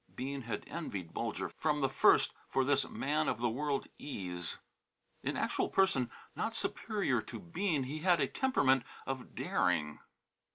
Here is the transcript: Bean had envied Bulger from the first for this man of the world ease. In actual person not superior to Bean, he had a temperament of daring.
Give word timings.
Bean 0.15 0.41
had 0.41 0.63
envied 0.65 1.13
Bulger 1.13 1.47
from 1.59 1.81
the 1.81 1.87
first 1.87 2.33
for 2.49 2.65
this 2.65 2.89
man 2.89 3.27
of 3.27 3.37
the 3.39 3.47
world 3.51 3.85
ease. 3.99 4.57
In 5.21 5.37
actual 5.37 5.69
person 5.69 6.09
not 6.35 6.55
superior 6.55 7.21
to 7.21 7.37
Bean, 7.39 7.83
he 7.83 7.99
had 7.99 8.19
a 8.19 8.25
temperament 8.25 8.83
of 9.05 9.35
daring. 9.35 9.99